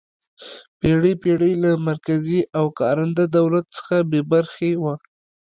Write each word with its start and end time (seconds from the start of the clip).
پېړۍ 0.79 1.13
پېړۍ 1.21 1.53
له 1.63 1.71
مرکزي 1.89 2.39
او 2.57 2.65
کارنده 2.79 3.23
دولت 3.37 3.65
څخه 3.77 3.95
بې 4.09 4.21
برخې 4.31 4.71
وه. 4.83 4.93